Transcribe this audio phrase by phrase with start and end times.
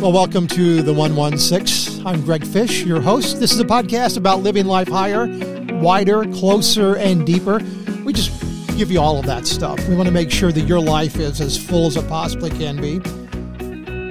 [0.00, 2.06] Well, welcome to the 116.
[2.06, 3.38] I'm Greg Fish, your host.
[3.38, 5.26] This is a podcast about living life higher,
[5.74, 7.60] wider, closer, and deeper.
[8.02, 8.30] We just
[8.78, 9.86] give you all of that stuff.
[9.90, 12.80] We want to make sure that your life is as full as it possibly can
[12.80, 13.02] be.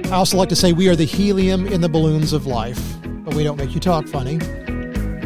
[0.08, 2.80] I also like to say we are the helium in the balloons of life,
[3.24, 4.38] but we don't make you talk funny.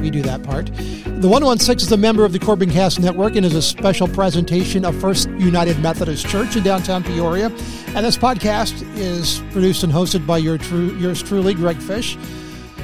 [0.04, 0.66] We do that part.
[0.66, 4.84] The 116 is a member of the Corbin Cast Network and is a special presentation
[4.84, 7.46] of First United Methodist Church in downtown Peoria.
[7.94, 12.18] And this podcast is produced and hosted by your true, yours truly, Greg Fish.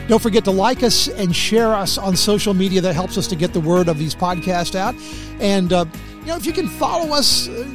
[0.09, 2.81] Don't forget to like us and share us on social media.
[2.81, 4.95] That helps us to get the word of these podcasts out.
[5.41, 5.85] And, uh,
[6.21, 7.69] you know, if you can follow us, uh,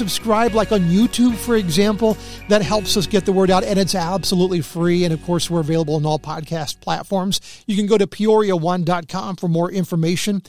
[0.00, 2.16] subscribe, like on YouTube, for example.
[2.48, 5.04] That helps us get the word out, and it's absolutely free.
[5.04, 7.38] And of course, we're available on all podcast platforms.
[7.66, 10.42] You can go to peoria1.com for more information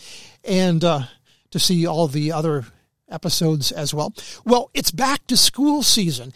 [0.45, 1.01] and uh,
[1.49, 2.63] to see all the other
[3.09, 4.13] episodes as well.
[4.45, 6.31] Well, it's back to school season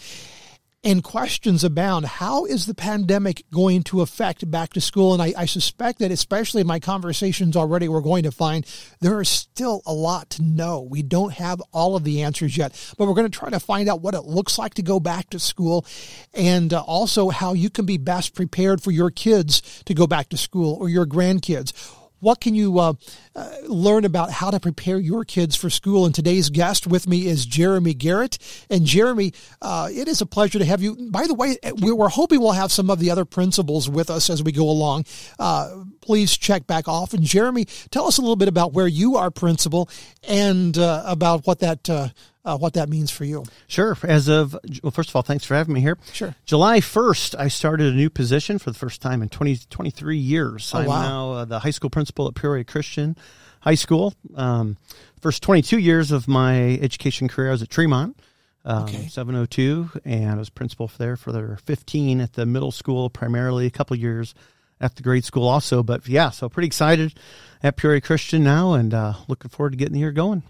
[0.86, 2.06] and questions abound.
[2.06, 5.14] How is the pandemic going to affect back to school?
[5.14, 8.66] And I, I, suspect that, especially in my conversations already, we're going to find
[9.02, 10.82] there is still a lot to know.
[10.82, 13.90] We don't have all of the answers yet, but we're going to try to find
[13.90, 15.88] out what it looks like to go back to school
[16.36, 20.30] and uh, also how you can be best prepared for your kids to go back
[20.30, 21.74] to school or your grandkids
[22.20, 22.94] what can you uh,
[23.36, 26.06] uh, learn about how to prepare your kids for school?
[26.06, 28.38] And today's guest with me is Jeremy Garrett.
[28.70, 31.10] And Jeremy, uh, it is a pleasure to have you.
[31.12, 34.44] By the way, we're hoping we'll have some of the other principals with us as
[34.44, 35.06] we go along.
[35.40, 37.14] Uh, please check back off.
[37.14, 39.90] And Jeremy, tell us a little bit about where you are principal
[40.28, 42.14] and uh, about what that
[42.46, 43.44] uh, what that means for you.
[43.68, 43.98] Sure.
[44.04, 45.98] As of, well, first of all, thanks for having me here.
[46.14, 46.36] Sure.
[46.46, 50.72] July 1st, I started a new position for the first time in 20, 23 years.
[50.74, 51.02] Oh, I'm wow.
[51.02, 53.18] now uh, the high school principal at Peoria Christian
[53.62, 54.14] High School.
[54.36, 54.78] Um,
[55.20, 58.18] first 22 years of my education career, I was at Tremont.
[58.64, 59.08] Um, Okay.
[59.08, 63.72] 702, and I was principal there for their 15 at the middle school, primarily a
[63.72, 64.34] couple years
[64.82, 65.84] at the grade school also.
[65.84, 67.14] But yeah, so pretty excited
[67.62, 70.42] at Peoria Christian now, and uh, looking forward to getting the year going.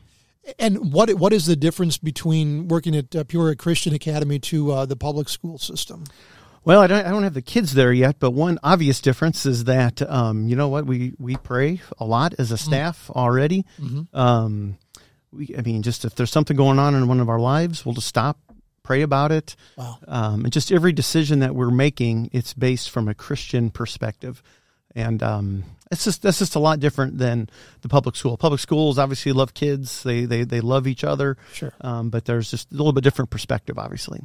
[0.60, 4.86] And what what is the difference between working at uh, Peoria Christian Academy to uh,
[4.86, 6.04] the public school system?
[6.64, 9.66] Well, I don't, I don't have the kids there yet, but one obvious difference is
[9.66, 13.66] that um, you know what we we pray a lot as a staff already.
[14.14, 14.78] Um,
[15.32, 17.94] we, I mean, just if there's something going on in one of our lives, we'll
[17.96, 18.40] just stop,
[18.84, 19.98] pray about it, Wow.
[20.08, 24.42] um, and just every decision that we're making, it's based from a Christian perspective,
[24.96, 27.50] and um, it's just that's just a lot different than
[27.82, 28.38] the public school.
[28.38, 31.74] Public schools obviously love kids; they they they love each other, Sure.
[31.82, 34.22] um, but there's just a little bit different perspective, obviously.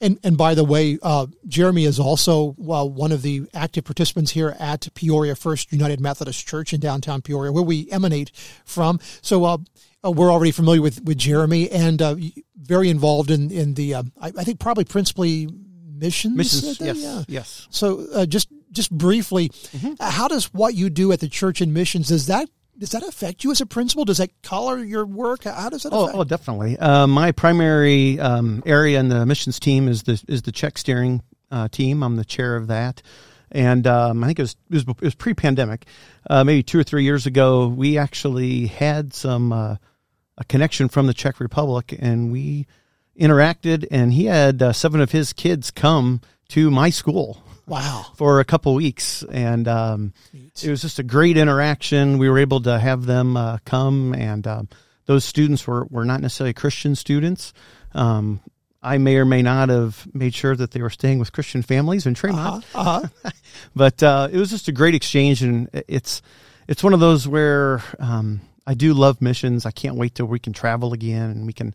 [0.00, 4.30] And and by the way, uh, Jeremy is also well, one of the active participants
[4.30, 8.30] here at Peoria First United Methodist Church in downtown Peoria, where we emanate
[8.64, 9.00] from.
[9.22, 9.58] So uh,
[10.04, 12.14] uh, we're already familiar with with Jeremy and uh,
[12.56, 15.48] very involved in in the uh, I, I think probably principally
[15.84, 16.36] missions.
[16.36, 17.24] Missions, uh, yes, yeah.
[17.26, 17.66] yes.
[17.70, 19.50] So uh, just just briefly,
[20.00, 22.48] uh, how does what you do at the church and missions does that
[22.78, 24.04] does that affect you as a principal?
[24.04, 25.42] Does that color your work?
[25.42, 26.18] How does that Oh, affect?
[26.18, 26.78] oh definitely.
[26.78, 31.22] Uh, my primary um, area in the missions team is the is the Czech steering
[31.50, 32.02] uh, team.
[32.04, 33.02] I'm the chair of that,
[33.50, 35.86] and um, I think it was it was, it was pre-pandemic,
[36.30, 37.66] uh, maybe two or three years ago.
[37.66, 39.76] We actually had some uh,
[40.36, 42.66] a connection from the Czech Republic, and we
[43.18, 43.86] interacted.
[43.90, 46.20] And he had uh, seven of his kids come
[46.50, 48.06] to my school wow.
[48.14, 52.18] for a couple weeks, and um, it was just a great interaction.
[52.18, 54.68] We were able to have them uh, come, and um,
[55.06, 57.52] those students were were not necessarily Christian students.
[57.92, 58.40] Um,
[58.82, 62.06] I may or may not have made sure that they were staying with Christian families
[62.06, 63.08] in Tremont, Uh-huh.
[63.76, 66.22] but uh, it was just a great exchange, and it's
[66.66, 69.66] it's one of those where um, I do love missions.
[69.66, 71.74] I can't wait till we can travel again and we can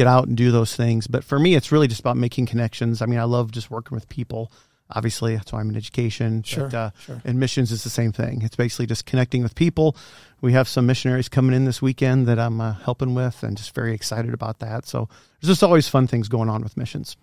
[0.00, 1.06] get out and do those things.
[1.06, 3.02] But for me, it's really just about making connections.
[3.02, 4.50] I mean, I love just working with people.
[4.90, 6.42] Obviously, that's why I'm in education.
[6.42, 7.20] Sure, but, uh, sure.
[7.22, 8.40] And missions is the same thing.
[8.42, 9.94] It's basically just connecting with people.
[10.40, 13.74] We have some missionaries coming in this weekend that I'm uh, helping with, and just
[13.74, 14.86] very excited about that.
[14.86, 15.08] So
[15.40, 17.16] there's just always fun things going on with missions.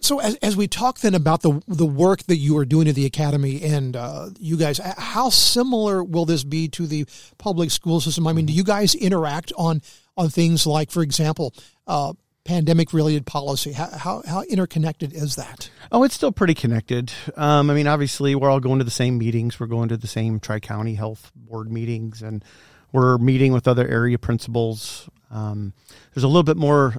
[0.00, 2.94] So as, as we talk then about the the work that you are doing at
[2.94, 7.06] the academy and uh, you guys, how similar will this be to the
[7.38, 8.26] public school system?
[8.26, 9.80] I mean, do you guys interact on
[10.16, 11.54] on things like, for example,
[11.86, 12.12] uh,
[12.44, 13.72] pandemic related policy?
[13.72, 15.70] How, how how interconnected is that?
[15.90, 17.12] Oh, it's still pretty connected.
[17.36, 19.58] Um, I mean, obviously, we're all going to the same meetings.
[19.58, 22.44] We're going to the same Tri County Health Board meetings, and
[22.92, 25.08] we're meeting with other area principals.
[25.30, 25.72] Um,
[26.14, 26.94] there's a little bit more,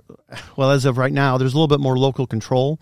[0.58, 2.80] well, as of right now, there's a little bit more local control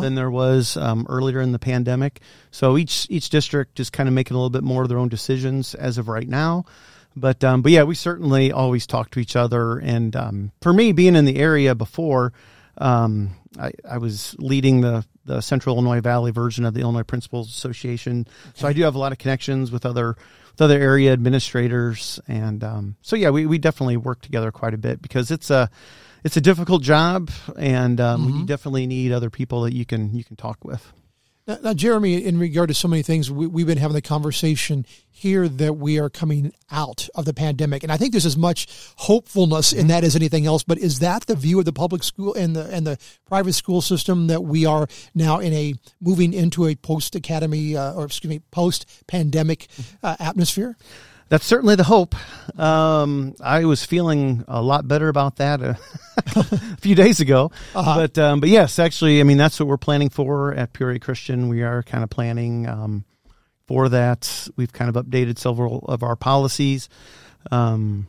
[0.00, 2.20] than there was um, earlier in the pandemic.
[2.50, 5.08] So each each district is kind of making a little bit more of their own
[5.08, 6.64] decisions as of right now.
[7.16, 9.78] But um, but yeah, we certainly always talk to each other.
[9.78, 12.34] And um, for me, being in the area before,
[12.78, 17.48] um, I, I was leading the the Central Illinois Valley version of the Illinois Principals
[17.48, 18.28] Association.
[18.54, 20.16] So I do have a lot of connections with other
[20.52, 24.78] with other area administrators, and um, so yeah, we, we definitely work together quite a
[24.78, 25.70] bit because it's a
[26.22, 28.40] it's a difficult job, and um, mm-hmm.
[28.40, 30.92] you definitely need other people that you can you can talk with.
[31.46, 34.84] Now, now, Jeremy, in regard to so many things, we, have been having the conversation
[35.08, 38.66] here that we are coming out of the pandemic, and I think there's as much
[38.96, 40.64] hopefulness in that as anything else.
[40.64, 43.80] But is that the view of the public school and the and the private school
[43.80, 48.28] system that we are now in a moving into a post academy uh, or excuse
[48.28, 49.68] me post pandemic
[50.02, 50.76] uh, atmosphere?
[51.28, 52.14] That's certainly the hope.
[52.58, 55.78] Um, I was feeling a lot better about that a,
[56.36, 57.94] a few days ago, uh-huh.
[57.96, 61.48] but um, but yes, actually, I mean that's what we're planning for at Peoria Christian.
[61.48, 63.04] We are kind of planning um,
[63.66, 64.48] for that.
[64.56, 66.88] We've kind of updated several of our policies.
[67.50, 68.06] Um,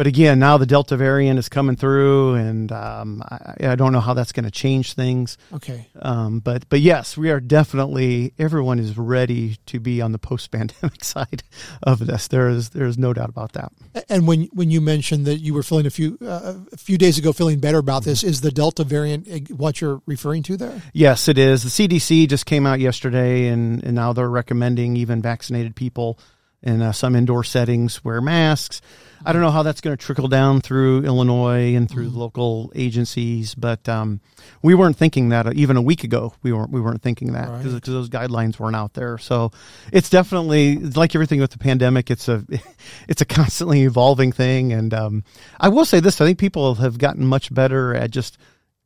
[0.00, 4.00] but again, now the Delta variant is coming through, and um, I, I, don't know
[4.00, 5.36] how that's going to change things.
[5.52, 5.88] Okay.
[6.00, 10.50] Um, but but yes, we are definitely everyone is ready to be on the post
[10.52, 11.42] pandemic side
[11.82, 12.28] of this.
[12.28, 13.72] There is there is no doubt about that.
[14.08, 17.18] And when when you mentioned that you were feeling a few uh, a few days
[17.18, 20.80] ago feeling better about this, is the Delta variant what you're referring to there?
[20.94, 21.62] Yes, it is.
[21.62, 26.18] The CDC just came out yesterday, and and now they're recommending even vaccinated people
[26.62, 28.80] in uh, some indoor settings wear masks.
[29.24, 32.16] I don't know how that's going to trickle down through Illinois and through mm.
[32.16, 34.20] local agencies, but um,
[34.62, 36.32] we weren't thinking that uh, even a week ago.
[36.42, 37.82] We weren't we weren't thinking that because right.
[37.82, 39.18] those guidelines weren't out there.
[39.18, 39.52] So
[39.92, 42.10] it's definitely like everything with the pandemic.
[42.10, 42.44] It's a
[43.08, 45.24] it's a constantly evolving thing, and um,
[45.58, 48.38] I will say this: I think people have gotten much better at just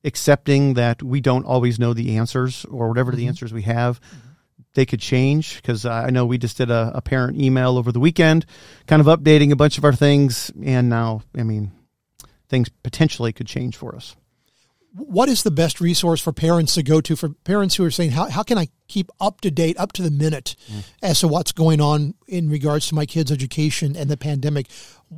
[0.02, 3.18] accepting that we don't always know the answers or whatever mm-hmm.
[3.18, 4.00] the answers we have.
[4.00, 4.30] Mm-hmm
[4.74, 8.00] they could change because I know we just did a, a, parent email over the
[8.00, 8.44] weekend,
[8.86, 11.72] kind of updating a bunch of our things, and now I mean
[12.48, 14.16] things potentially could change for us.
[14.96, 18.10] What is the best resource for parents to go to for parents who are saying
[18.10, 20.84] how how can I keep up to date, up to the minute, mm.
[21.02, 24.66] as to what's going on in regards to my kids' education and the pandemic?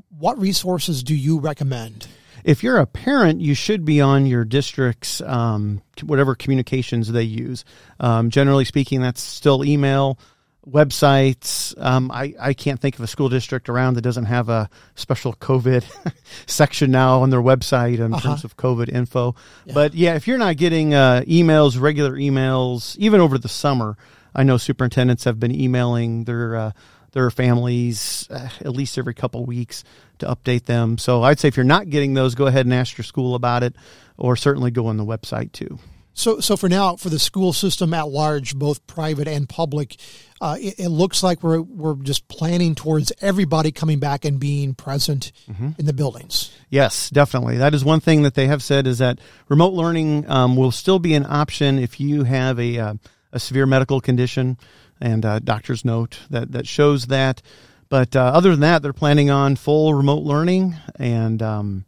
[0.09, 2.09] What resources do you recommend?
[2.47, 7.65] If you're a parent, you should be on your district's um, whatever communications they use.
[7.99, 10.17] Um, generally speaking, that's still email,
[10.65, 11.75] websites.
[11.77, 15.35] Um, I, I can't think of a school district around that doesn't have a special
[15.35, 15.85] COVID
[16.47, 18.29] section now on their website in uh-huh.
[18.29, 19.35] terms of COVID info.
[19.65, 19.75] Yeah.
[19.75, 23.97] But yeah, if you're not getting uh, emails, regular emails, even over the summer,
[24.37, 26.73] I know superintendents have been emailing their uh,
[27.17, 29.85] their families uh, at least every couple weeks
[30.19, 30.99] to update them.
[30.99, 33.63] So I'd say if you're not getting those, go ahead and ask your school about
[33.63, 33.75] it,
[34.19, 35.79] or certainly go on the website too.
[36.13, 39.97] So, so for now, for the school system at large, both private and public,
[40.43, 44.75] uh, it, it, looks like we're we're just planning towards everybody coming back and being
[44.75, 45.71] present mm-hmm.
[45.79, 46.55] in the buildings.
[46.69, 47.59] Yes, definitely.
[47.59, 49.19] That is one thing that they have said is that
[49.49, 52.95] remote learning um, will still be an option if you have a uh,
[53.33, 54.59] a severe medical condition
[55.01, 57.43] and a doctor's note that that shows that.
[57.89, 61.85] But uh, other than that, they're planning on full remote learning, and um,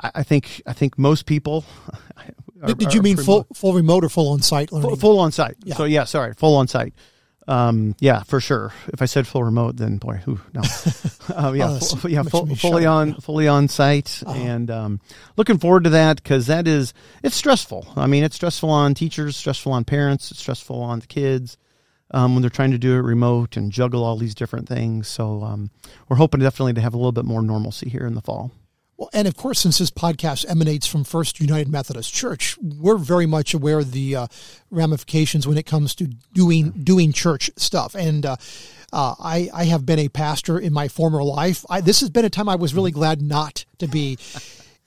[0.00, 1.64] I, I, think I think most people.
[2.62, 4.88] Are, did, you mean full full remote or full on site learning?
[4.90, 5.56] Full, full on site.
[5.64, 5.74] Yeah.
[5.74, 6.94] So yeah, sorry, full on site.
[7.48, 8.72] Um, yeah, for sure.
[8.88, 10.62] If I said full remote, then boy, who no,
[11.36, 14.38] uh, yeah, oh, full, yeah, full, fully on, fully on site, uh-huh.
[14.38, 15.00] and um,
[15.36, 17.92] looking forward to that because that is it's stressful.
[17.94, 21.58] I mean, it's stressful on teachers, stressful on parents, it's stressful on the kids
[22.10, 25.08] um, when they're trying to do it remote and juggle all these different things.
[25.08, 25.70] So um,
[26.08, 28.52] we're hoping definitely to have a little bit more normalcy here in the fall.
[28.96, 33.26] Well, and of course, since this podcast emanates from First United Methodist Church, we're very
[33.26, 34.26] much aware of the uh,
[34.70, 37.94] ramifications when it comes to doing doing church stuff.
[37.94, 38.36] And uh,
[38.94, 41.66] uh, I, I have been a pastor in my former life.
[41.68, 44.16] I, this has been a time I was really glad not to be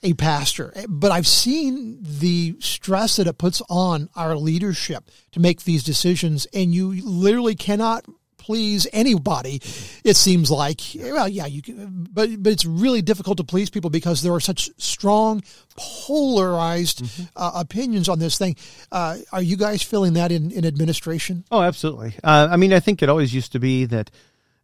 [0.02, 5.64] a pastor, but I've seen the stress that it puts on our leadership to make
[5.64, 8.06] these decisions, and you literally cannot
[8.38, 9.60] please anybody.
[10.02, 13.90] It seems like, well, yeah, you can, but but it's really difficult to please people
[13.90, 15.42] because there are such strong,
[15.76, 17.24] polarized mm-hmm.
[17.36, 18.56] uh, opinions on this thing.
[18.90, 21.44] Uh, are you guys feeling that in in administration?
[21.50, 22.14] Oh, absolutely.
[22.24, 24.10] Uh, I mean, I think it always used to be that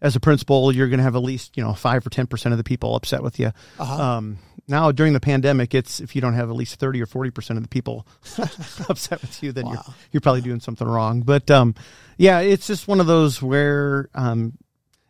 [0.06, 2.52] as a principal, you're going to have at least you know five or ten percent
[2.52, 3.52] of the people upset with you.
[3.78, 4.02] Uh-huh.
[4.02, 7.30] Um, now during the pandemic, it's if you don't have at least thirty or forty
[7.30, 8.06] percent of the people
[8.88, 9.72] upset with you, then wow.
[9.72, 11.22] you're you're probably doing something wrong.
[11.22, 11.74] But um,
[12.16, 14.56] yeah, it's just one of those where um,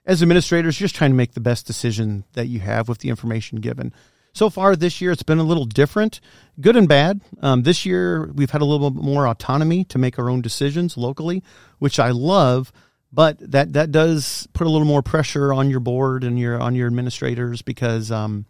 [0.07, 3.11] as administrators, you're just trying to make the best decision that you have with the
[3.11, 3.93] information given.
[4.33, 6.21] So far this year, it's been a little different,
[6.61, 7.23] good and bad.
[7.41, 10.97] Um, this year, we've had a little bit more autonomy to make our own decisions
[10.97, 11.43] locally,
[11.79, 12.71] which I love
[13.13, 16.75] but that that does put a little more pressure on your board and your on
[16.75, 18.47] your administrators because um,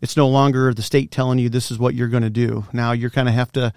[0.00, 2.64] it's no longer the state telling you this is what you're going to do.
[2.72, 3.72] Now you're kind of have to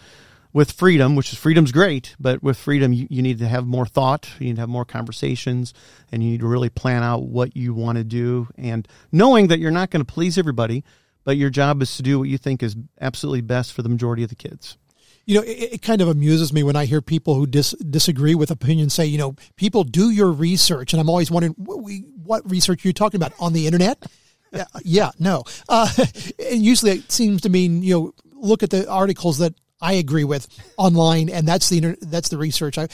[0.55, 3.85] with freedom, which is freedom's great, but with freedom, you, you need to have more
[3.85, 5.73] thought, you need to have more conversations,
[6.13, 8.47] and you need to really plan out what you want to do.
[8.57, 10.85] And knowing that you're not going to please everybody,
[11.25, 14.23] but your job is to do what you think is absolutely best for the majority
[14.23, 14.77] of the kids.
[15.25, 18.35] You know, it, it kind of amuses me when I hear people who dis, disagree
[18.35, 21.79] with opinions say, you know, people do your research, and I'm always wondering, what,
[22.23, 24.05] what research are you talking about on the internet?
[24.51, 25.43] yeah, yeah, no.
[25.67, 25.89] Uh,
[26.51, 30.23] and usually it seems to mean, you know, look at the articles that I agree
[30.23, 32.77] with online, and that's the that's the research.
[32.77, 32.87] I uh,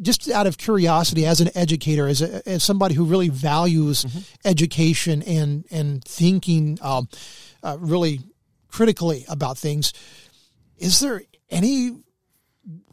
[0.00, 4.20] just out of curiosity, as an educator, as a, as somebody who really values mm-hmm.
[4.44, 7.08] education and and thinking um,
[7.62, 8.20] uh, really
[8.68, 9.92] critically about things,
[10.80, 11.92] is there any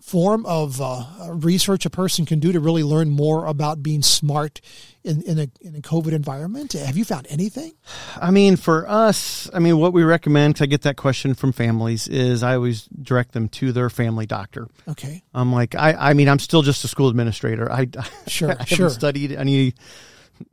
[0.01, 1.03] form of uh,
[1.33, 4.61] research a person can do to really learn more about being smart
[5.03, 6.73] in, in, a, in a COVID environment?
[6.73, 7.73] Have you found anything?
[8.15, 12.07] I mean, for us, I mean, what we recommend, I get that question from families,
[12.07, 14.69] is I always direct them to their family doctor.
[14.87, 15.23] Okay.
[15.33, 17.69] I'm like, I, I mean, I'm still just a school administrator.
[17.69, 17.89] I,
[18.27, 18.89] sure, I haven't sure.
[18.89, 19.73] studied any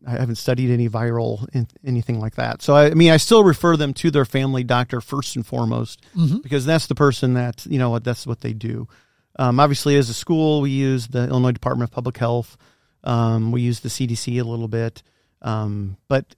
[0.06, 2.62] I haven't studied any viral in, anything like that.
[2.62, 6.00] So I, I, mean, I still refer them to their family doctor first and foremost
[6.16, 6.38] mm-hmm.
[6.38, 8.88] because that's the person that you know what that's what they do.
[9.36, 12.56] Um, obviously, as a school, we use the Illinois Department of Public Health.
[13.02, 15.02] Um, we use the CDC a little bit,
[15.42, 16.34] um, but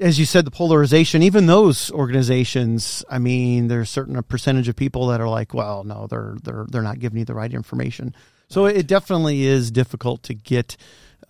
[0.00, 4.76] as you said, the polarization, even those organizations, I mean, there's certain a percentage of
[4.76, 8.14] people that are like, well, no, they're they're they're not giving you the right information.
[8.48, 10.76] So it definitely is difficult to get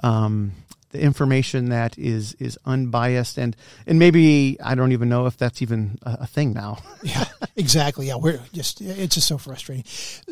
[0.02, 0.52] um,
[0.92, 3.56] the information that is is unbiased and
[3.86, 6.78] and maybe I don't even know if that's even a, a thing now.
[7.02, 7.24] yeah,
[7.56, 8.06] exactly.
[8.08, 9.84] Yeah, we're just it's just so frustrating.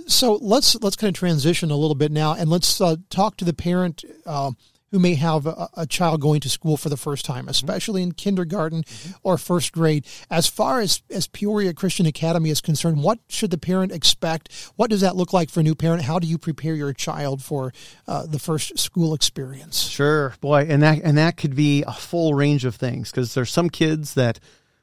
[0.06, 3.44] So let's let's kind of transition a little bit now and let's uh, talk to
[3.44, 4.04] the parent.
[4.24, 4.52] Uh,
[4.90, 7.50] who may have a, a, child going to school for the first time, mm-hmm.
[7.50, 9.12] especially in kindergarten mm-hmm.
[9.22, 10.06] or first grade.
[10.30, 14.52] As far as, as Peoria Christian Academy is concerned, what should the parent expect?
[14.76, 16.02] What does that look like for a new parent?
[16.02, 17.72] How do you prepare your child for
[18.08, 19.80] uh, the first school experience?
[19.80, 23.50] Sure, boy, and that and that could be a full range of things because there's
[23.50, 24.40] some kids that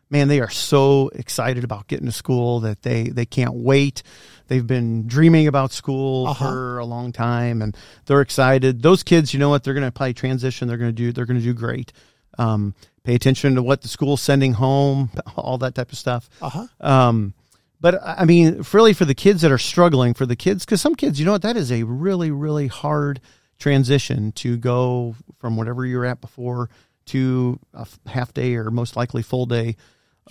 [0.10, 4.04] man, they are so excited about getting to school that they, they can't wait.
[4.48, 6.46] They've been dreaming about school uh-huh.
[6.46, 7.76] for a long time and
[8.06, 8.82] they're excited.
[8.82, 9.64] Those kids, you know what?
[9.64, 10.68] They're going to probably transition.
[10.68, 11.94] They're going to do, they're going to do great.
[12.38, 16.30] Um, pay attention to what the school's sending home, all that type of stuff.
[16.42, 16.68] Uh-huh.
[16.80, 17.34] Um,
[17.80, 20.96] but I mean, really for the kids that are struggling, for the kids, because some
[20.96, 23.22] kids, you know what, that is a really, really hard
[23.60, 26.70] transition to go from whatever you're at before
[27.08, 29.76] to a half day or most likely full day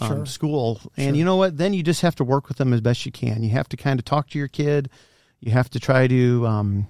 [0.01, 0.27] um, sure.
[0.27, 0.81] school.
[0.97, 1.15] And sure.
[1.17, 1.57] you know what?
[1.57, 3.43] Then you just have to work with them as best you can.
[3.43, 4.91] You have to kind of talk to your kid.
[5.41, 6.89] You have to try to um,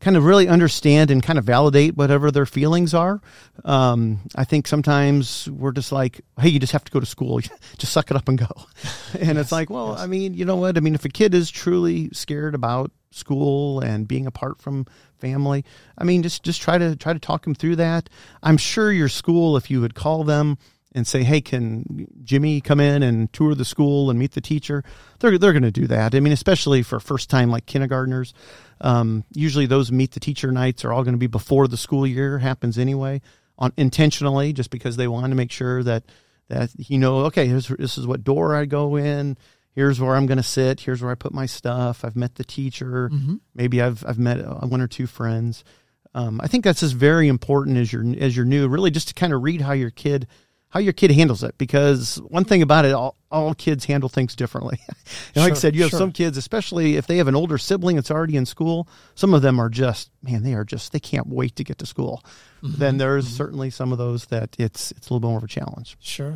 [0.00, 3.20] kind of really understand and kind of validate whatever their feelings are.
[3.64, 7.40] Um, I think sometimes we're just like, hey, you just have to go to school.
[7.78, 8.48] just suck it up and go.
[9.12, 10.00] and yes, it's like, well, yes.
[10.00, 10.76] I mean, you know what?
[10.76, 14.86] I mean, if a kid is truly scared about school and being apart from
[15.18, 15.64] family,
[15.98, 18.08] I mean, just just try to try to talk them through that.
[18.42, 20.56] I'm sure your school, if you would call them
[20.92, 24.82] and say, "Hey, can Jimmy come in and tour the school and meet the teacher?"
[25.18, 26.14] They're they're going to do that.
[26.14, 28.34] I mean, especially for first time like kindergartners.
[28.80, 32.06] Um, usually, those meet the teacher nights are all going to be before the school
[32.06, 33.20] year happens anyway,
[33.58, 36.04] on intentionally, just because they want to make sure that
[36.48, 39.36] that you know, okay, this is what door I go in.
[39.72, 40.80] Here's where I'm going to sit.
[40.80, 42.04] Here's where I put my stuff.
[42.04, 43.08] I've met the teacher.
[43.12, 43.36] Mm-hmm.
[43.54, 45.64] Maybe I've I've met uh, one or two friends.
[46.12, 49.14] Um, I think that's just very important as you're as you're new, really, just to
[49.14, 50.26] kind of read how your kid
[50.70, 54.34] how your kid handles it because one thing about it all, all kids handle things
[54.34, 54.96] differently and
[55.34, 55.98] sure, like i said you have sure.
[55.98, 59.42] some kids especially if they have an older sibling that's already in school some of
[59.42, 62.24] them are just man they are just they can't wait to get to school
[62.62, 62.78] mm-hmm.
[62.78, 63.36] then there's mm-hmm.
[63.36, 66.34] certainly some of those that it's it's a little bit more of a challenge sure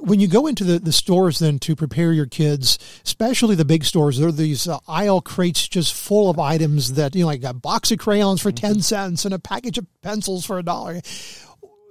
[0.00, 3.84] when you go into the, the stores then to prepare your kids, especially the big
[3.84, 7.44] stores, there are these uh, aisle crates just full of items that, you know, like
[7.44, 8.72] a box of crayons for mm-hmm.
[8.72, 11.02] 10 cents and a package of pencils for a dollar.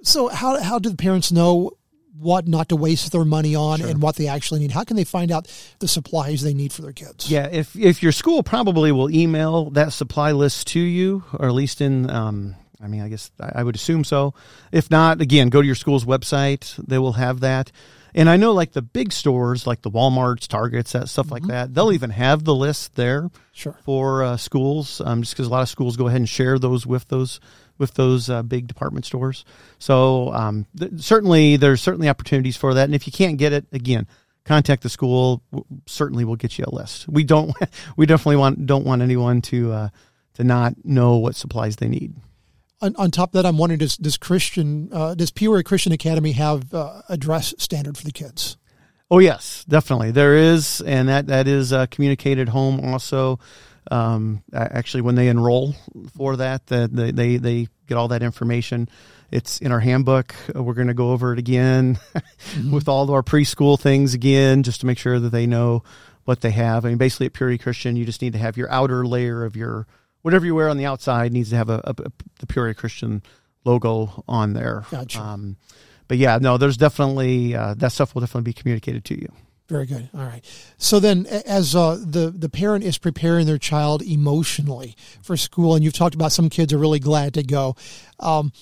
[0.02, 1.72] So how how do the parents know
[2.18, 3.88] what not to waste their money on sure.
[3.88, 4.70] and what they actually need?
[4.72, 7.30] How can they find out the supplies they need for their kids?
[7.30, 11.54] Yeah, if if your school probably will email that supply list to you, or at
[11.54, 12.10] least in.
[12.10, 14.34] Um, I mean, I guess I would assume so.
[14.72, 16.74] If not, again, go to your school's website.
[16.84, 17.70] They will have that.
[18.14, 21.32] And I know like the big stores, like the Walmarts, Targets, that stuff mm-hmm.
[21.34, 23.78] like that, they'll even have the list there sure.
[23.84, 25.00] for uh, schools.
[25.00, 27.40] Um, just because a lot of schools go ahead and share those with those
[27.82, 29.44] with those uh, big department stores.
[29.78, 32.84] So um, th- certainly there's certainly opportunities for that.
[32.84, 34.06] And if you can't get it, again,
[34.44, 35.42] contact the school.
[35.50, 37.08] W- certainly, we'll get you a list.
[37.08, 37.52] We don't
[37.96, 39.88] we definitely want don't want anyone to uh,
[40.34, 42.14] to not know what supplies they need.
[42.80, 46.32] On, on top of that, I'm wondering does does Christian uh, does Peoria Christian Academy
[46.32, 48.56] have uh, a dress standard for the kids?
[49.10, 53.38] Oh yes, definitely there is, and that that is uh, communicated home also.
[53.90, 55.74] Um, actually, when they enroll
[56.16, 58.88] for that, that they, they they get all that information.
[59.30, 60.34] It's in our handbook.
[60.54, 62.70] We're going to go over it again mm-hmm.
[62.70, 65.82] with all of our preschool things again, just to make sure that they know
[66.24, 66.84] what they have.
[66.84, 69.56] I mean, basically at Peoria Christian, you just need to have your outer layer of
[69.56, 69.86] your
[70.20, 73.22] whatever you wear on the outside needs to have a, a, a the Peoria Christian
[73.64, 74.84] logo on there.
[74.90, 75.20] Gotcha.
[75.20, 75.56] Um,
[76.08, 79.28] but yeah, no, there's definitely uh, that stuff will definitely be communicated to you.
[79.68, 80.08] Very good.
[80.12, 80.44] All right.
[80.76, 85.84] So then, as uh, the the parent is preparing their child emotionally for school, and
[85.84, 87.76] you've talked about some kids are really glad to go.
[88.20, 88.52] Um,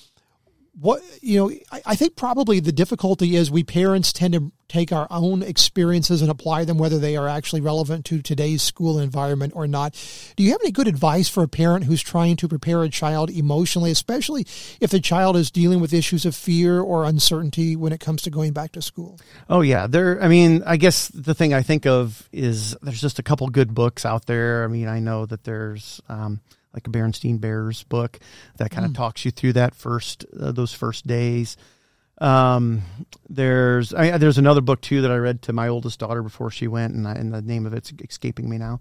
[0.79, 4.93] what you know I, I, think probably the difficulty is we parents tend to take
[4.93, 9.51] our own experiences and apply them whether they are actually relevant to today's school environment
[9.53, 9.93] or not.
[10.37, 13.29] Do you have any good advice for a parent who's trying to prepare a child
[13.29, 14.47] emotionally especially
[14.79, 18.29] if the child is dealing with issues of fear or uncertainty when it comes to
[18.29, 19.19] going back to school?
[19.49, 19.87] Oh yeah.
[19.87, 23.47] There i mean i guess the thing i think of is there's just a couple
[23.49, 24.63] good books out there.
[24.63, 26.39] I mean i know that there's um,
[26.73, 28.19] like a Berenstain Bears book
[28.57, 28.95] that kind of mm.
[28.95, 31.57] talks you through that first uh, those first days.
[32.19, 32.83] Um,
[33.29, 36.67] there's I, there's another book too that I read to my oldest daughter before she
[36.67, 38.79] went, and, I, and the name of it's escaping me now.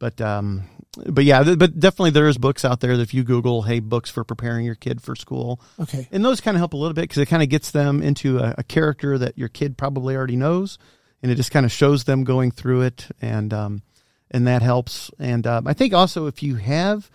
[0.00, 0.64] But um,
[1.06, 4.10] but yeah, th- but definitely there's books out there that if you Google, hey, books
[4.10, 5.60] for preparing your kid for school.
[5.78, 6.08] Okay.
[6.10, 8.40] And those kind of help a little bit because it kind of gets them into
[8.40, 10.76] a, a, character that your kid probably already knows,
[11.22, 13.82] and it just kind of shows them going through it, and um,
[14.32, 15.08] and that helps.
[15.20, 17.08] And um, I think also if you have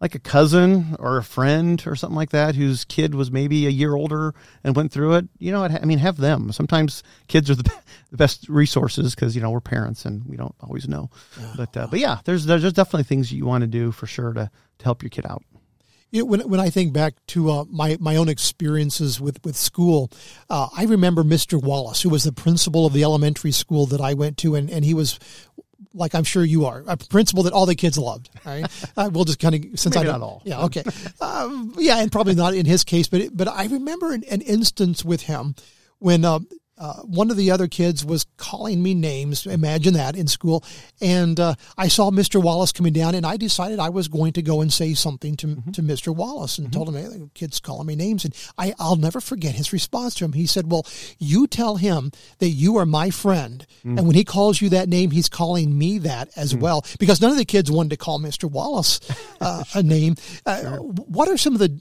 [0.00, 3.70] like a cousin or a friend or something like that whose kid was maybe a
[3.70, 6.52] year older and went through it, you know, I mean, have them.
[6.52, 7.64] Sometimes kids are the,
[8.10, 11.10] the best resources because you know we're parents and we don't always know.
[11.40, 11.52] Yeah.
[11.56, 14.50] But uh, but yeah, there's there's definitely things you want to do for sure to
[14.78, 15.42] to help your kid out.
[16.10, 19.56] You know, when when I think back to uh, my my own experiences with with
[19.56, 20.10] school,
[20.48, 21.62] uh, I remember Mr.
[21.62, 24.84] Wallace, who was the principal of the elementary school that I went to, and and
[24.84, 25.18] he was
[25.94, 28.30] like I'm sure you are, a principal that all the kids loved.
[28.44, 28.66] Right?
[28.96, 30.22] uh, we'll just kind of since Maybe I don't.
[30.22, 30.42] all.
[30.44, 30.62] Yeah.
[30.64, 30.82] Okay.
[31.20, 35.04] um, yeah, and probably not in his case, but but I remember an, an instance
[35.04, 35.54] with him
[35.98, 36.40] when uh,
[36.78, 39.46] uh, one of the other kids was calling me names.
[39.46, 40.64] Imagine that in school.
[41.00, 42.42] And uh, I saw Mr.
[42.42, 45.46] Wallace coming down, and I decided I was going to go and say something to,
[45.48, 45.70] mm-hmm.
[45.72, 46.14] to Mr.
[46.14, 46.76] Wallace and mm-hmm.
[46.76, 48.24] told him, hey, the kid's calling me names.
[48.24, 50.32] And I, I'll never forget his response to him.
[50.32, 50.86] He said, Well,
[51.18, 53.66] you tell him that you are my friend.
[53.78, 53.98] Mm-hmm.
[53.98, 56.60] And when he calls you that name, he's calling me that as mm.
[56.60, 56.84] well.
[56.98, 58.50] Because none of the kids wanted to call Mr.
[58.50, 59.00] Wallace
[59.40, 60.16] uh, a name.
[60.46, 60.76] Uh, sure.
[60.78, 61.80] What are some of the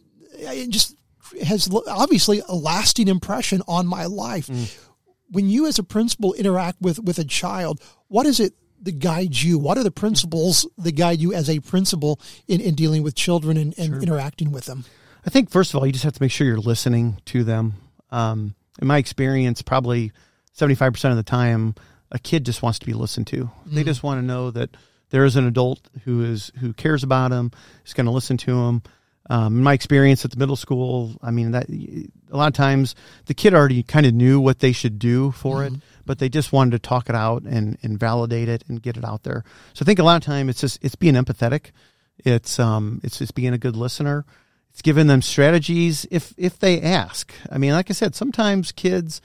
[0.69, 0.95] just
[1.43, 4.47] has obviously a lasting impression on my life.
[4.47, 4.83] Mm
[5.29, 9.43] when you as a principal interact with with a child, what is it that guides
[9.43, 9.57] you?
[9.57, 13.57] What are the principles that guide you as a principal in, in dealing with children
[13.57, 14.01] and, and sure.
[14.01, 14.85] interacting with them?
[15.25, 17.73] I think first of all, you just have to make sure you're listening to them.
[18.11, 20.11] Um, in my experience, probably
[20.53, 21.75] seventy five percent of the time,
[22.11, 23.45] a kid just wants to be listened to.
[23.45, 23.51] Mm.
[23.73, 24.77] They just want to know that
[25.09, 27.51] there is an adult who is who cares about them,
[27.85, 28.83] is going to listen to them.
[29.29, 32.95] Um, in my experience at the middle school, I mean that a lot of times
[33.25, 35.75] the kid already kind of knew what they should do for mm-hmm.
[35.75, 38.95] it, but they just wanted to talk it out and, and validate it and get
[38.95, 39.43] it out there.
[39.73, 41.71] So I think a lot of time it's just it's being empathetic,
[42.19, 44.25] it's um it's just being a good listener,
[44.71, 47.33] it's giving them strategies if if they ask.
[47.51, 49.21] I mean, like I said, sometimes kids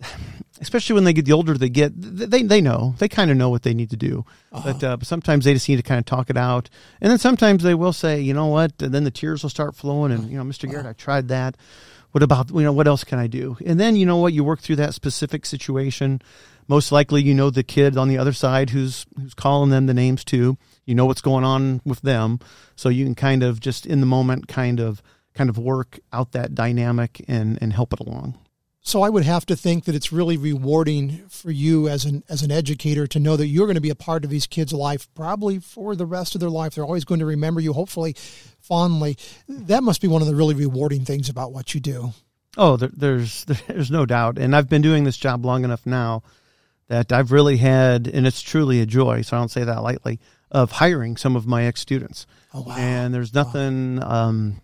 [0.60, 3.48] especially when they get the older they get, they they know they kind of know
[3.48, 4.24] what they need to do.
[4.52, 4.72] Uh-huh.
[4.72, 6.68] But, uh, sometimes they just need to kind of talk it out,
[7.00, 9.74] and then sometimes they will say, you know what, and then the tears will start
[9.74, 11.56] flowing, and you know, Mister Garrett, I tried that.
[12.12, 13.56] What about you know what else can I do?
[13.64, 16.20] And then you know what, you work through that specific situation.
[16.66, 19.94] Most likely, you know the kid on the other side who's who's calling them the
[19.94, 20.56] names too.
[20.84, 22.40] You know what's going on with them,
[22.76, 25.02] so you can kind of just in the moment, kind of
[25.34, 28.38] kind of work out that dynamic and and help it along.
[28.82, 32.42] So I would have to think that it's really rewarding for you as an as
[32.42, 35.06] an educator to know that you're going to be a part of these kids' life
[35.14, 36.74] probably for the rest of their life.
[36.74, 38.16] They're always going to remember you, hopefully,
[38.60, 39.18] fondly.
[39.48, 42.12] That must be one of the really rewarding things about what you do.
[42.56, 46.22] Oh, there, there's there's no doubt, and I've been doing this job long enough now
[46.88, 49.22] that I've really had, and it's truly a joy.
[49.22, 52.26] So I don't say that lightly of hiring some of my ex students.
[52.54, 52.76] Oh wow!
[52.76, 53.96] And there's nothing.
[53.96, 54.10] Wow.
[54.10, 54.62] Um,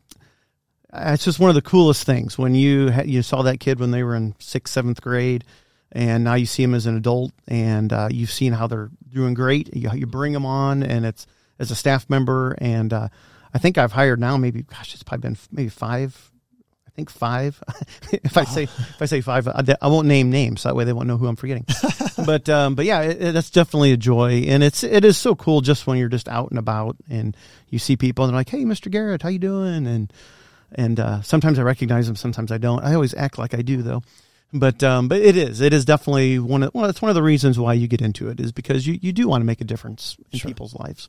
[0.92, 4.02] it's just one of the coolest things when you you saw that kid when they
[4.02, 5.44] were in sixth, seventh grade,
[5.92, 9.34] and now you see them as an adult, and uh, you've seen how they're doing
[9.34, 9.74] great.
[9.74, 11.26] You, you, bring them on, and it's
[11.58, 13.08] as a staff member, and uh,
[13.54, 16.30] I think I've hired now maybe gosh, it's probably been maybe five.
[16.86, 17.62] I think five.
[18.12, 20.62] if I say if I say five, I, I, won't name names.
[20.62, 21.66] So that way they won't know who I'm forgetting.
[22.24, 25.34] but um, but yeah, it, it, that's definitely a joy, and it's it is so
[25.34, 27.36] cool just when you're just out and about and
[27.68, 28.90] you see people and they're like, "Hey, Mr.
[28.90, 30.12] Garrett, how you doing?" and
[30.72, 32.82] and uh, sometimes I recognize them, sometimes I don't.
[32.84, 34.02] I always act like I do though.
[34.52, 37.22] but um, but it is it is definitely one of well, it's one of the
[37.22, 39.64] reasons why you get into it is because you, you do want to make a
[39.64, 40.48] difference in Sure.
[40.48, 41.08] people's lives.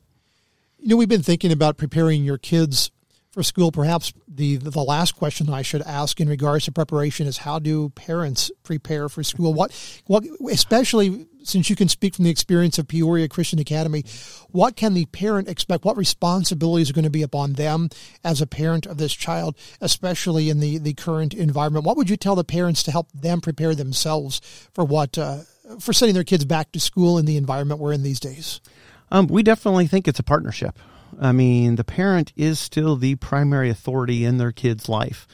[0.80, 2.90] You know, we've been thinking about preparing your kids
[3.30, 3.70] for school.
[3.70, 7.90] Perhaps the the last question I should ask in regards to preparation is how do
[7.90, 9.54] parents prepare for school?
[9.54, 9.72] What
[10.06, 14.04] what especially since you can speak from the experience of Peoria Christian Academy,
[14.50, 15.84] what can the parent expect?
[15.84, 17.88] What responsibilities are going to be upon them
[18.22, 21.86] as a parent of this child, especially in the, the current environment?
[21.86, 24.40] What would you tell the parents to help them prepare themselves
[24.74, 25.38] for what uh,
[25.80, 28.60] for sending their kids back to school in the environment we're in these days?
[29.10, 30.78] Um, we definitely think it's a partnership.
[31.20, 35.26] I mean, the parent is still the primary authority in their kid's life.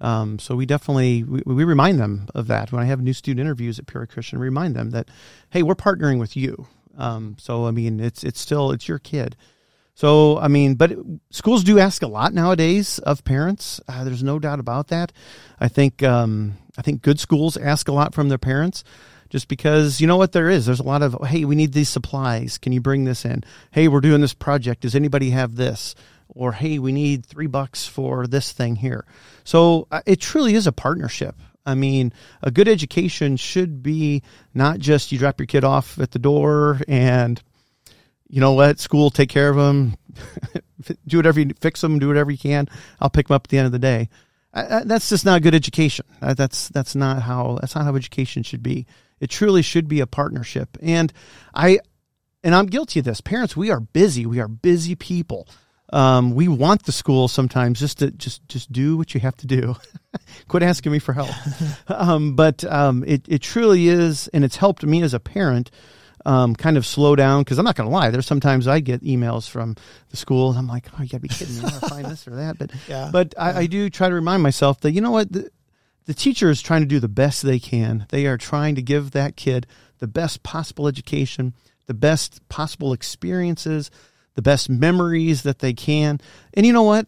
[0.00, 3.40] Um, so we definitely we, we remind them of that when I have new student
[3.40, 4.38] interviews at Peoria Christian.
[4.38, 5.08] Remind them that,
[5.50, 6.66] hey, we're partnering with you.
[6.96, 9.36] Um, so I mean, it's it's still it's your kid.
[9.94, 10.96] So I mean, but
[11.30, 13.80] schools do ask a lot nowadays of parents.
[13.86, 15.12] Uh, there's no doubt about that.
[15.58, 18.84] I think um, I think good schools ask a lot from their parents
[19.30, 20.66] just because you know what there is.
[20.66, 22.58] There's a lot of hey we need these supplies.
[22.58, 23.44] Can you bring this in?
[23.70, 24.82] Hey we're doing this project.
[24.82, 25.94] Does anybody have this?
[26.28, 29.06] Or hey we need three bucks for this thing here.
[29.44, 31.36] So uh, it truly is a partnership.
[31.64, 32.12] I mean
[32.42, 36.80] a good education should be not just you drop your kid off at the door
[36.88, 37.40] and
[38.28, 39.96] you know what school take care of them
[41.06, 42.68] do whatever you fix them do whatever you can.
[43.00, 44.08] I'll pick them up at the end of the day.
[44.52, 46.06] I, I, that's just not good education.
[46.20, 48.86] Uh, that's that's not how that's not how education should be.
[49.20, 50.76] It truly should be a partnership.
[50.82, 51.12] And
[51.54, 51.78] I
[52.42, 53.20] and I'm guilty of this.
[53.20, 54.26] Parents, we are busy.
[54.26, 55.46] We are busy people.
[55.92, 59.46] Um, we want the school sometimes just to just just do what you have to
[59.46, 59.76] do.
[60.48, 61.30] Quit asking me for help.
[61.88, 65.70] um, but um, it it truly is, and it's helped me as a parent
[66.26, 68.10] um, kind of slow down because I'm not going to lie.
[68.10, 69.76] There's sometimes I get emails from
[70.10, 71.60] the school and I'm like, oh, you got to be kidding me.
[71.60, 72.58] I want to find this or that.
[72.58, 73.10] But Yeah.
[73.12, 75.50] but I, I do try to remind myself that you know what the,
[76.06, 78.06] the teacher is trying to do the best they can.
[78.08, 79.66] They are trying to give that kid
[79.98, 81.54] the best possible education,
[81.86, 83.90] the best possible experiences,
[84.34, 86.20] the best memories that they can.
[86.54, 87.06] And you know what?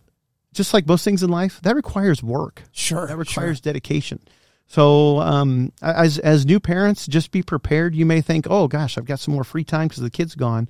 [0.53, 2.63] Just like most things in life, that requires work.
[2.73, 3.07] Sure.
[3.07, 4.21] That requires dedication.
[4.67, 7.95] So, um, as as new parents, just be prepared.
[7.95, 10.69] You may think, "Oh gosh, I've got some more free time because the kid's gone."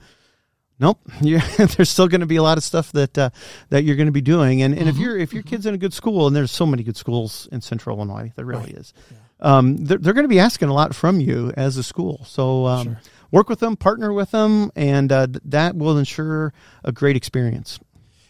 [0.81, 3.31] Nope, there's still going to be a lot of stuff that uh,
[3.69, 4.63] that you're going to be doing.
[4.63, 6.83] And and if you're if your kid's in a good school, and there's so many
[6.83, 8.75] good schools in Central Illinois, there really Right.
[8.75, 8.95] is.
[9.41, 12.25] Um, they're, they're going to be asking a lot from you as a school.
[12.25, 13.01] So um, Sure.
[13.33, 16.53] work with them, partner with them, and uh, th- that will ensure
[16.85, 17.79] a great experience.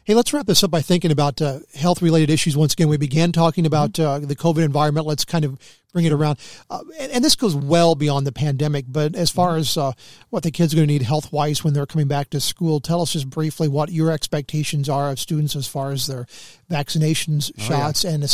[0.05, 2.57] Hey, let's wrap this up by thinking about uh, health related issues.
[2.57, 5.07] Once again, we began talking about uh, the COVID environment.
[5.07, 5.59] Let's kind of
[5.93, 6.39] bring it around.
[6.71, 9.93] Uh, and, and this goes well beyond the pandemic, but as far as uh,
[10.31, 12.81] what the kids are going to need health wise when they're coming back to school,
[12.81, 16.27] tell us just briefly what your expectations are of students as far as their
[16.71, 18.25] vaccinations, shots, and,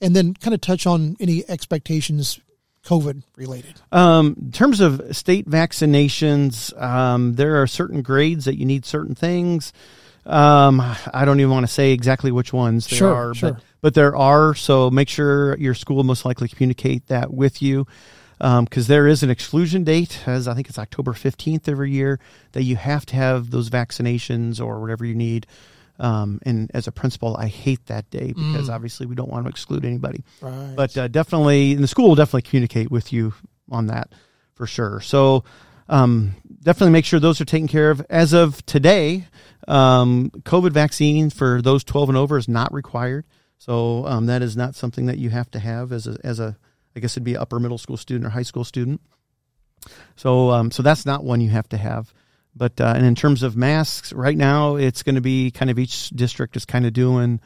[0.00, 2.40] and then kind of touch on any expectations
[2.84, 3.74] COVID related.
[3.92, 9.14] Um, in terms of state vaccinations, um, there are certain grades that you need certain
[9.14, 9.72] things.
[10.28, 10.80] Um,
[11.14, 13.52] I don't even want to say exactly which ones there Sure, are, sure.
[13.52, 14.54] but but there are.
[14.54, 17.86] So make sure your school most likely communicate that with you,
[18.38, 22.20] because there is an exclusion date, as I think it's October fifteenth every year,
[22.52, 25.46] that you have to have those vaccinations or whatever you need.
[26.00, 29.50] Um, and as a principal, I hate that day because obviously we don't want to
[29.50, 30.74] exclude anybody Right.
[30.76, 33.34] but uh, definitely, and the school will definitely communicate with you
[33.70, 34.12] on that
[34.54, 35.00] for sure.
[35.00, 35.42] So
[35.88, 38.04] um, definitely make sure those are taken care of.
[38.10, 39.26] As of today,
[39.66, 43.24] um, COVID vaccine for those 12 and over is not required.
[43.58, 46.56] So um, that is not something that you have to have as a, as a
[46.96, 49.00] I guess it'd be upper middle school student or high school student.
[50.16, 52.12] So um, so that's not one you have to have.
[52.54, 55.78] But uh, and in terms of masks, right now it's going to be kind of
[55.78, 57.40] each district is kind of doing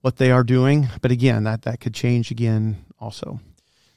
[0.00, 0.88] what they are doing.
[1.02, 3.40] But again, that that could change again also.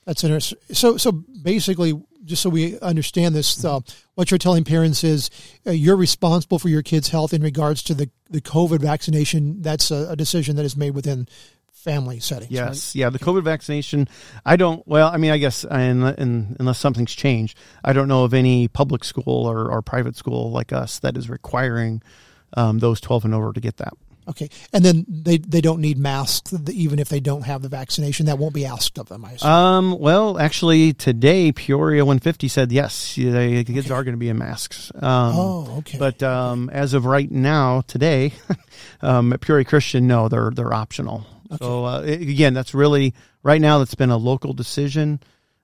[0.07, 0.57] That's interesting.
[0.71, 1.93] So, so basically,
[2.23, 3.81] just so we understand this, uh,
[4.15, 5.29] what you're telling parents is
[5.67, 9.61] uh, you're responsible for your kid's health in regards to the, the COVID vaccination.
[9.61, 11.27] That's a, a decision that is made within
[11.73, 12.57] family settings.
[12.57, 12.67] right?
[12.67, 14.07] Yes, yeah, the COVID vaccination.
[14.45, 14.81] I don't.
[14.87, 18.69] Well, I mean, I guess, and, and unless something's changed, I don't know of any
[18.69, 22.01] public school or, or private school like us that is requiring
[22.55, 23.93] um, those twelve and over to get that.
[24.27, 24.49] Okay.
[24.73, 28.25] And then they, they don't need masks even if they don't have the vaccination.
[28.25, 29.49] That won't be asked of them, I assume.
[29.49, 34.29] Um, well, actually, today Peoria 150 said yes, they, the kids are going to be
[34.29, 34.91] in masks.
[34.95, 35.97] Um, oh, okay.
[35.97, 38.33] But um, as of right now, today,
[39.01, 41.25] um, at Peoria Christian, no, they're they're optional.
[41.59, 43.13] So uh, again, that's really
[43.43, 43.79] right now.
[43.79, 45.21] That's been a local decision.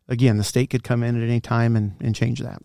[0.08, 2.62] Again, the state could come in at any time and, and change that.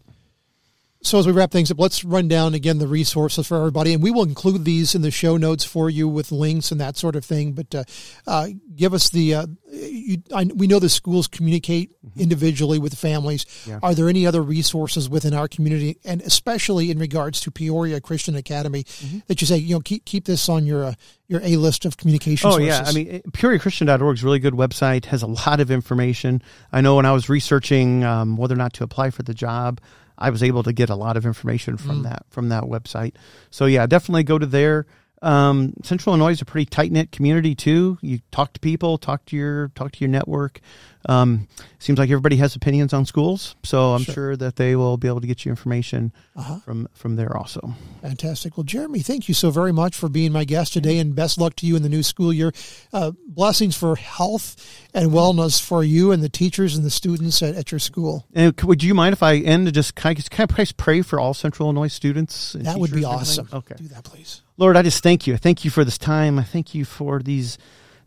[1.00, 4.02] So as we wrap things up, let's run down again the resources for everybody, and
[4.02, 7.14] we will include these in the show notes for you with links and that sort
[7.14, 7.52] of thing.
[7.52, 7.84] But uh,
[8.26, 9.34] uh, give us the.
[9.34, 12.20] Uh, you, I, we know the schools communicate mm-hmm.
[12.20, 13.46] individually with families.
[13.64, 13.78] Yeah.
[13.80, 18.34] Are there any other resources within our community, and especially in regards to Peoria Christian
[18.34, 19.18] Academy, mm-hmm.
[19.28, 20.94] that you say you know keep keep this on your uh,
[21.28, 22.48] your a list of communication?
[22.48, 22.66] Oh sources?
[22.66, 25.04] yeah, I mean PeoriaChristian.org is a really good website.
[25.04, 26.42] Has a lot of information.
[26.72, 29.80] I know when I was researching um, whether or not to apply for the job.
[30.18, 32.02] I was able to get a lot of information from mm.
[32.04, 33.14] that from that website.
[33.50, 34.86] So yeah, definitely go to there.
[35.20, 37.98] Um, Central Illinois is a pretty tight knit community too.
[38.00, 40.60] You talk to people, talk to your talk to your network.
[41.08, 44.98] Um, seems like everybody has opinions on schools, so I'm sure, sure that they will
[44.98, 46.58] be able to get you information uh-huh.
[46.58, 47.74] from from there also.
[48.02, 48.58] Fantastic.
[48.58, 51.56] Well, Jeremy, thank you so very much for being my guest today, and best luck
[51.56, 52.52] to you in the new school year.
[52.92, 54.56] Uh, blessings for health
[54.92, 58.26] and wellness for you and the teachers and the students at, at your school.
[58.34, 61.18] And would you mind if I end to just kind of, kind of pray for
[61.18, 62.52] all Central Illinois students?
[62.52, 63.48] that would be awesome.
[63.50, 64.42] Okay, do that, please.
[64.58, 65.34] Lord, I just thank you.
[65.34, 66.38] I thank you for this time.
[66.38, 67.56] I thank you for these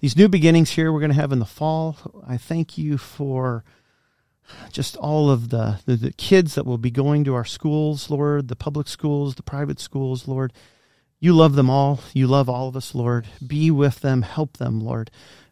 [0.01, 1.95] these new beginnings here we're going to have in the fall.
[2.27, 3.63] I thank you for
[4.71, 8.49] just all of the, the, the kids that will be going to our schools, Lord,
[8.49, 10.51] the public schools, the private schools, Lord.
[11.19, 12.01] You love them all.
[12.13, 13.27] You love all of us, Lord.
[13.45, 15.11] Be with them, help them, Lord.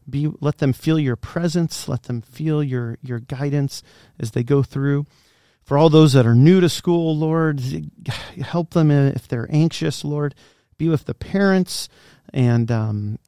[0.10, 3.84] Be let them feel your presence, let them feel your your guidance
[4.20, 5.06] as they go through.
[5.64, 7.62] For all those that are new to school, Lord,
[8.42, 10.34] help them if they're anxious, Lord
[10.80, 11.88] be with the parents
[12.34, 13.20] and um,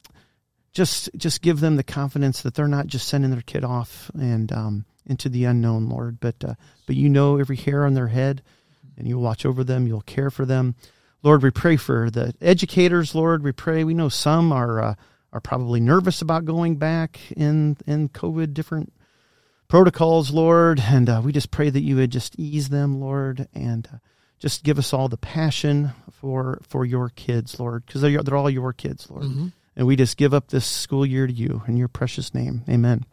[0.73, 4.51] just just give them the confidence that they're not just sending their kid off and
[4.51, 6.19] um, into the unknown, Lord.
[6.19, 6.55] But uh,
[6.85, 8.41] but you know every hair on their head,
[8.97, 9.87] and you'll watch over them.
[9.87, 10.75] You'll care for them,
[11.23, 11.43] Lord.
[11.43, 13.43] We pray for the educators, Lord.
[13.43, 13.83] We pray.
[13.83, 14.95] We know some are uh,
[15.33, 18.93] are probably nervous about going back in in COVID different
[19.67, 23.87] protocols, Lord, and uh, we just pray that you would just ease them, Lord, and
[23.91, 23.97] uh,
[24.39, 28.49] just give us all the passion for for your kids, Lord, because they're they're all
[28.49, 29.25] your kids, Lord.
[29.25, 29.47] Mm-hmm.
[29.75, 32.63] And we just give up this school year to you in your precious name.
[32.69, 33.05] Amen.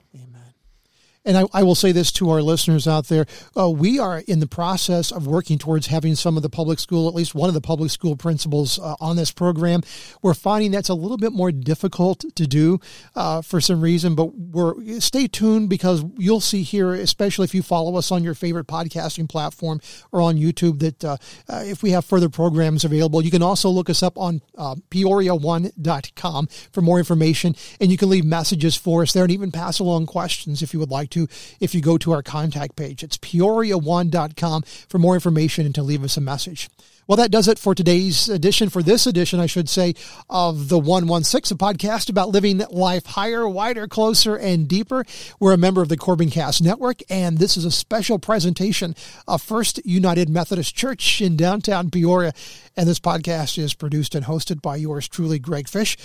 [1.28, 3.26] And I, I, will say this to our listeners out there.
[3.54, 7.06] Uh, we are in the process of working towards having some of the public school,
[7.06, 9.82] at least one of the public school principals uh, on this program.
[10.22, 12.80] We're finding that's a little bit more difficult to do
[13.14, 17.62] uh, for some reason, but we're stay tuned because you'll see here, especially if you
[17.62, 21.90] follow us on your favorite podcasting platform or on YouTube, that uh, uh, if we
[21.90, 26.98] have further programs available, you can also look us up on uh, peoria1.com for more
[26.98, 30.72] information and you can leave messages for us there and even pass along questions if
[30.72, 33.02] you would like to to if you go to our contact page.
[33.02, 36.68] It's peoria1.com for more information and to leave us a message.
[37.08, 39.94] Well, that does it for today's edition, for this edition, I should say,
[40.28, 45.06] of the 116, a podcast about living life higher, wider, closer, and deeper.
[45.40, 48.94] We're a member of the Corbin Cast Network, and this is a special presentation
[49.26, 52.34] of First United Methodist Church in downtown Peoria.
[52.76, 55.96] And this podcast is produced and hosted by yours truly, Greg Fish.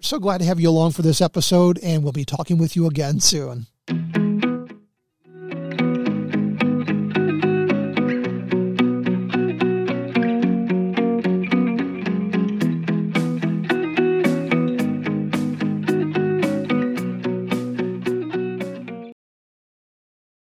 [0.00, 2.88] So glad to have you along for this episode, and we'll be talking with you
[2.88, 3.68] again soon.